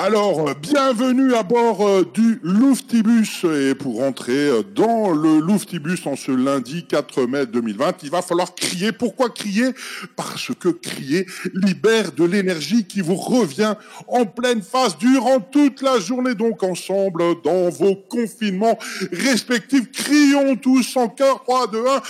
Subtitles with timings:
[0.00, 3.42] Alors, euh, bienvenue à bord euh, du Louftibus.
[3.42, 8.22] Et pour rentrer euh, dans le Louftibus en ce lundi 4 mai 2020, il va
[8.22, 8.92] falloir crier.
[8.92, 9.74] Pourquoi crier?
[10.14, 13.74] Parce que crier libère de l'énergie qui vous revient
[14.06, 16.36] en pleine face durant toute la journée.
[16.36, 18.78] Donc ensemble, dans vos confinements
[19.10, 21.42] respectifs, crions tous en cœur.
[21.42, 22.00] 3, 2, 1.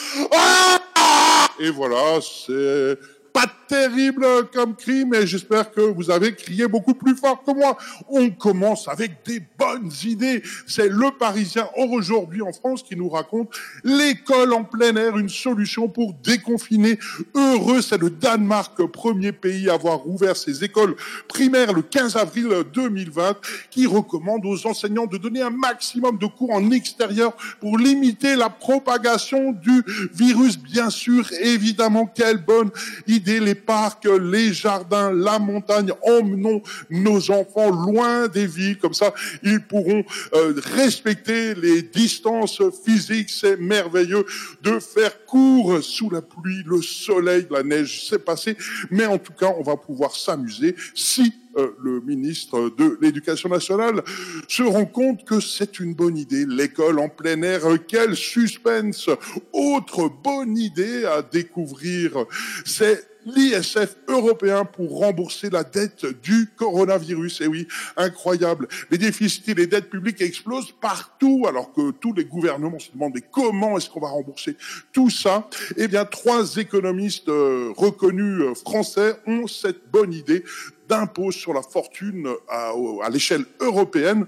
[1.61, 2.99] Et voilà, c'est
[3.33, 7.77] pas terrible comme cri, mais j'espère que vous avez crié beaucoup plus fort que moi.
[8.09, 10.43] On commence avec des bonnes idées.
[10.67, 13.51] C'est le Parisien aujourd'hui en France qui nous raconte
[13.85, 16.99] l'école en plein air, une solution pour déconfiner.
[17.35, 20.97] Heureux, c'est le Danemark, premier pays à avoir ouvert ses écoles
[21.29, 23.37] primaires le 15 avril 2020,
[23.71, 28.49] qui recommande aux enseignants de donner un maximum de cours en extérieur pour limiter la
[28.49, 29.83] propagation du
[30.15, 30.59] virus.
[30.59, 32.71] Bien sûr, évidemment, quelle bonne
[33.07, 35.93] idée parcs, les jardins, la montagne.
[36.03, 39.13] Emmenons nos enfants loin des villes, comme ça
[39.43, 40.05] ils pourront
[40.35, 43.31] euh, respecter les distances physiques.
[43.31, 44.25] C'est merveilleux
[44.63, 48.57] de faire court sous la pluie, le soleil, la neige, c'est passé.
[48.91, 54.03] Mais en tout cas, on va pouvoir s'amuser si euh, le ministre de l'Éducation nationale
[54.47, 56.45] se rend compte que c'est une bonne idée.
[56.47, 59.09] L'école en plein air, quel suspense
[59.53, 62.27] Autre bonne idée à découvrir,
[62.65, 67.43] c'est l'ISF européen pour rembourser la dette du coronavirus.
[67.43, 68.69] Et oui, incroyable.
[68.91, 73.19] Les déficits et les dettes publiques explosent partout alors que tous les gouvernements se demandent
[73.31, 74.57] comment est-ce qu'on va rembourser
[74.93, 75.49] tout ça?
[75.77, 80.45] Eh bien, trois économistes euh, reconnus euh, français ont cette bonne idée
[80.89, 82.73] d'impôt sur la fortune à,
[83.11, 84.25] l'échelle européenne.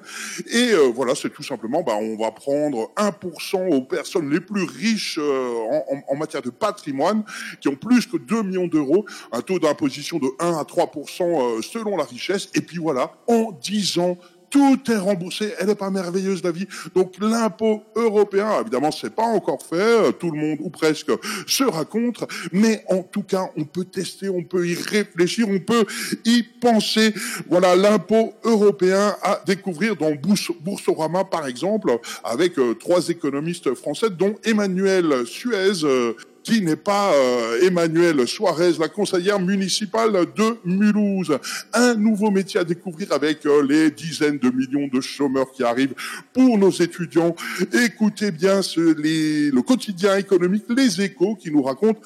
[0.53, 4.65] Et euh, voilà, c'est tout simplement, bah, on va prendre 1% aux personnes les plus
[4.65, 7.25] riches en, en, matière de patrimoine,
[7.63, 11.63] qui ont plus que 2 millions d'euros, un taux d'imposition de 1 à 3% euh,
[11.63, 12.49] selon la richesse.
[12.55, 14.19] Et puis voilà, en 10 ans,
[14.51, 15.55] tout est remboursé.
[15.59, 16.67] Elle n'est pas merveilleuse la vie.
[16.95, 20.13] Donc l'impôt européen, évidemment, c'est pas encore fait.
[20.19, 21.13] Tout le monde ou presque
[21.47, 25.85] sera contre, mais en tout cas, on peut tester, on peut y réfléchir, on peut
[26.25, 27.15] y penser.
[27.49, 30.13] Voilà l'impôt européen à découvrir dans
[30.61, 37.13] Boursorama, par exemple, avec euh, trois économistes français, dont Emmanuel Suez, euh, qui n'est pas
[37.13, 41.39] euh, Emmanuel Suarez, la conseillère municipale de Mulhouse.
[41.73, 45.95] Un nouveau métier à découvrir avec euh, les dizaines de millions de chômeurs qui arrivent
[46.33, 47.35] pour nos étudiants.
[47.73, 51.99] Écoutez bien le quotidien économique Les Échos qui nous raconte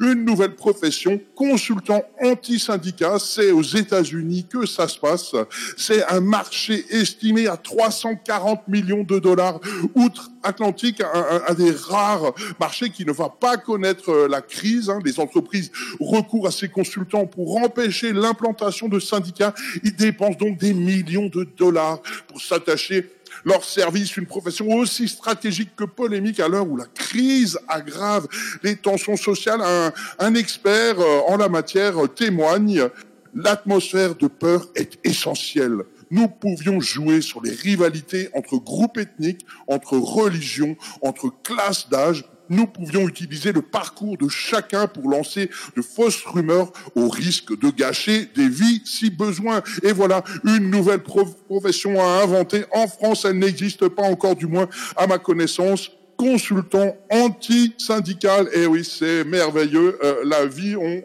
[0.00, 3.18] une nouvelle profession, consultant anti-syndicat.
[3.18, 5.34] C'est aux États-Unis que ça se passe.
[5.76, 9.60] C'est un marché estimé à 340 millions de dollars
[9.94, 13.75] outre-Atlantique, un, un, un, des rares marchés qui ne va pas connaître
[14.08, 14.90] euh, la crise.
[14.90, 14.98] Hein.
[15.04, 15.70] Les entreprises
[16.00, 19.54] recourent à ces consultants pour empêcher l'implantation de syndicats.
[19.84, 23.10] Ils dépensent donc des millions de dollars pour s'attacher
[23.44, 28.26] leur service, une profession aussi stratégique que polémique à l'heure où la crise aggrave
[28.62, 29.60] les tensions sociales.
[30.18, 32.88] Un, expert euh, en la matière témoigne,
[33.34, 39.96] l'atmosphère de peur est essentielle nous pouvions jouer sur les rivalités entre groupes ethniques, entre
[39.96, 46.24] religions, entre classes d'âge, nous pouvions utiliser le parcours de chacun pour lancer de fausses
[46.24, 49.62] rumeurs au risque de gâcher des vies si besoin.
[49.82, 52.64] Et voilà, une nouvelle profession à inventer.
[52.72, 58.48] En France, elle n'existe pas encore, du moins à ma connaissance consultant anti-syndical.
[58.52, 59.98] Et eh oui, c'est merveilleux.
[60.02, 61.02] Euh, la vie, on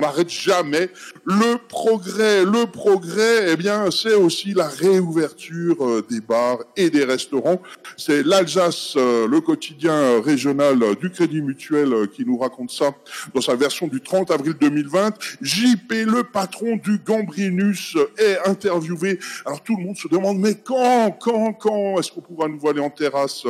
[0.00, 0.88] n'arrête jamais.
[1.24, 7.04] Le progrès, le progrès, eh bien, c'est aussi la réouverture euh, des bars et des
[7.04, 7.60] restaurants.
[7.96, 12.94] C'est l'Alsace, euh, le quotidien régional du Crédit Mutuel, euh, qui nous raconte ça
[13.34, 15.14] dans sa version du 30 avril 2020.
[15.40, 19.18] JP, le patron du Gambrinus, est interviewé.
[19.44, 22.80] Alors tout le monde se demande, mais quand, quand, quand est-ce qu'on pourra nous aller
[22.80, 23.44] en terrasse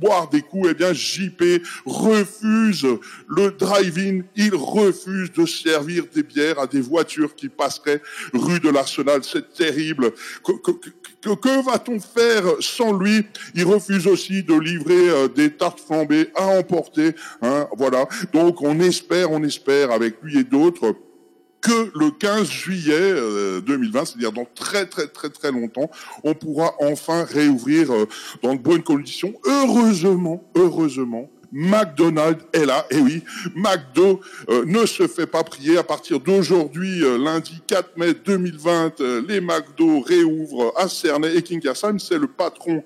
[0.00, 1.42] boire des coup, eh bien, JP
[1.84, 2.86] refuse
[3.28, 4.22] le drive-in.
[4.36, 8.00] Il refuse de servir des bières à des voitures qui passeraient
[8.32, 9.20] rue de l'Arsenal.
[9.22, 10.12] C'est terrible.
[10.44, 13.26] Que, va-t-on faire sans lui?
[13.54, 17.14] Il refuse aussi de livrer euh, des tartes flambées à emporter.
[17.42, 18.06] Hein, voilà.
[18.32, 20.94] Donc, on espère, on espère avec lui et d'autres
[21.60, 23.14] que le 15 juillet
[23.66, 25.90] 2020, euh, c'est-à-dire dans très très très très longtemps,
[26.22, 28.06] on pourra enfin réouvrir euh,
[28.42, 29.34] dans de bonnes conditions.
[29.44, 32.86] Heureusement, heureusement, McDonald's est là.
[32.90, 33.22] Et oui,
[33.54, 35.78] McDo euh, ne se fait pas prier.
[35.78, 41.60] À partir d'aujourd'hui, lundi 4 mai 2020, les McDo réouvrent à Cernay et King
[41.98, 42.82] c'est le patron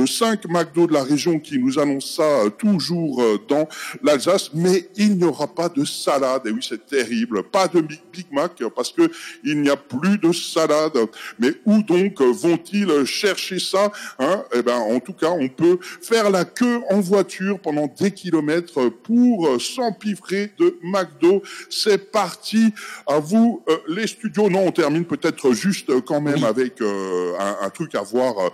[0.00, 3.68] de cinq McDo de la région qui nous annonce ça toujours dans
[4.02, 6.42] l'Alsace, mais il n'y aura pas de salade.
[6.46, 7.42] Et oui, c'est terrible.
[7.44, 9.10] Pas de Big Mac parce que
[9.44, 10.98] il n'y a plus de salade.
[11.38, 14.44] Mais où donc vont-ils chercher ça hein?
[14.54, 18.88] Eh ben, en tout cas, on peut faire la queue en voiture pendant des kilomètres
[18.88, 21.42] pour s'empiffrer de McDo.
[21.68, 22.72] C'est parti.
[23.06, 24.50] À vous, euh, les studios.
[24.50, 28.48] Non, on termine peut-être juste quand même avec euh, un, un, truc à voir euh,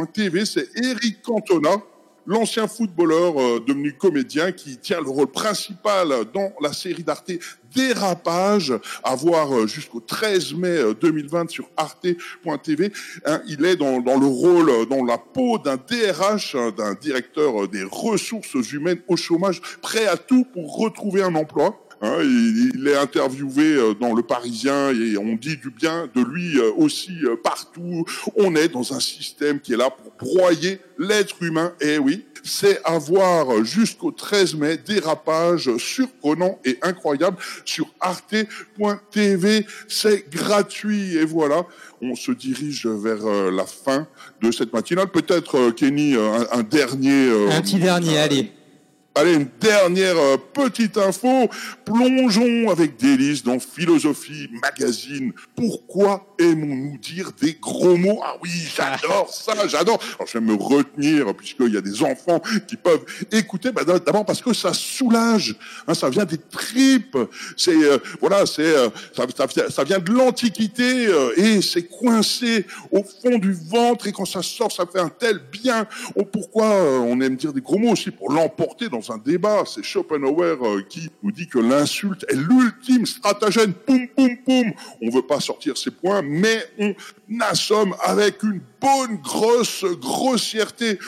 [0.00, 0.44] arte.tv.
[0.44, 1.76] C'est Eric Cantona
[2.26, 7.32] l'ancien footballeur euh, devenu comédien qui tient le rôle principal dans la série d'Arte
[7.74, 12.92] Dérapage, à voir euh, jusqu'au 13 mai 2020 euh, sur arte.tv.
[13.26, 17.68] Hein, il est dans, dans, le rôle, dans la peau d'un DRH, hein, d'un directeur
[17.68, 21.80] des ressources humaines au chômage, prêt à tout pour retrouver un emploi.
[22.02, 27.12] Hein, il, est interviewé dans Le Parisien et on dit du bien de lui aussi
[27.44, 28.04] partout.
[28.36, 31.72] On est dans un système qui est là pour broyer l'être humain.
[31.80, 39.66] Et oui, c'est à voir jusqu'au 13 mai, dérapage surprenant et incroyable sur arte.tv.
[39.88, 41.66] C'est gratuit et voilà,
[42.00, 44.06] on se dirige vers euh, la fin
[44.42, 45.08] de cette matinale.
[45.08, 47.30] Peut-être, euh, Kenny, un, un dernier...
[47.50, 48.52] Un petit dernier, allez.
[49.16, 51.50] Allez, une dernière euh, petite info.
[51.84, 55.32] Plongeons avec délice dans Philosophie Magazine.
[55.56, 58.20] Pourquoi aimons-nous dire des gros mots?
[58.24, 59.98] Ah oui, j'adore ça, j'adore.
[60.14, 63.72] Alors je vais me retenir puisqu'il y a des enfants qui peuvent écouter.
[63.72, 65.56] Bah, D'abord parce que ça soulage.
[65.88, 67.18] Hein, ça vient des tripes.
[67.56, 73.02] C'est euh, voilà, c'est euh, ça, ça, ça, vient de l'Antiquité et c'est coincé au
[73.02, 75.88] fond du ventre et quand ça sort, ça fait un tel bien.
[76.14, 76.66] Oh, pourquoi
[77.02, 79.64] on aime dire des gros mots aussi pour l'emporter dans un débat.
[79.66, 83.72] C'est Schopenhauer euh, qui nous dit que l'insulte est l'ultime stratagème.
[83.72, 84.72] Poum, poum, poum.
[85.00, 86.94] On veut pas sortir ces points, mais on
[87.40, 90.98] assomme avec une bonne grosse grossièreté.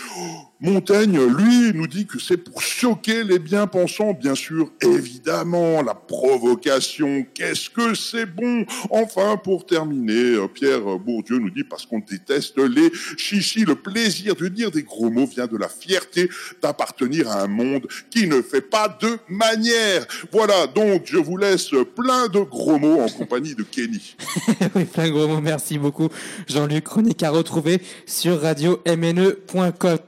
[0.62, 7.26] Montaigne, lui, nous dit que c'est pour choquer les bien-pensants, bien sûr, évidemment, la provocation,
[7.34, 8.64] qu'est-ce que c'est bon?
[8.90, 14.46] Enfin, pour terminer, Pierre Bourdieu nous dit, parce qu'on déteste les chichis, le plaisir de
[14.46, 16.30] dire des gros mots vient de la fierté
[16.62, 20.06] d'appartenir à un monde qui ne fait pas de manière.
[20.30, 24.14] Voilà, donc je vous laisse plein de gros mots en compagnie de Kenny.
[24.76, 26.08] oui, plein de gros mots, merci beaucoup.
[26.46, 29.98] Jean-Luc Chronique à retrouver sur radio-mne.com.